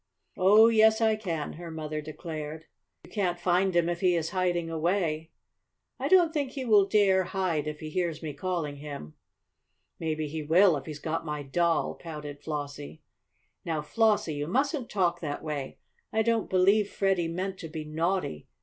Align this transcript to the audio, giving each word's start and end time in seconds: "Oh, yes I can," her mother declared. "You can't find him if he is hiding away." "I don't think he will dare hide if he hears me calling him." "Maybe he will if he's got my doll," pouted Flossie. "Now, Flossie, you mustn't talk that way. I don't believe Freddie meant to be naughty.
"Oh, 0.35 0.67
yes 0.67 0.99
I 0.99 1.15
can," 1.15 1.53
her 1.53 1.69
mother 1.69 2.01
declared. 2.01 2.65
"You 3.03 3.11
can't 3.11 3.39
find 3.39 3.75
him 3.75 3.87
if 3.87 4.01
he 4.01 4.15
is 4.15 4.31
hiding 4.31 4.67
away." 4.67 5.29
"I 5.99 6.07
don't 6.07 6.33
think 6.33 6.53
he 6.53 6.65
will 6.65 6.85
dare 6.87 7.25
hide 7.25 7.67
if 7.67 7.81
he 7.81 7.91
hears 7.91 8.23
me 8.23 8.33
calling 8.33 8.77
him." 8.77 9.13
"Maybe 9.99 10.27
he 10.27 10.41
will 10.41 10.75
if 10.75 10.87
he's 10.87 10.97
got 10.97 11.23
my 11.23 11.43
doll," 11.43 11.93
pouted 11.93 12.41
Flossie. 12.41 13.03
"Now, 13.63 13.83
Flossie, 13.83 14.33
you 14.33 14.47
mustn't 14.47 14.89
talk 14.89 15.19
that 15.19 15.43
way. 15.43 15.77
I 16.11 16.23
don't 16.23 16.49
believe 16.49 16.89
Freddie 16.91 17.27
meant 17.27 17.59
to 17.59 17.67
be 17.67 17.85
naughty. 17.85 18.47